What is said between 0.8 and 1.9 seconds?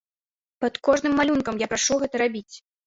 кожным малюнкам я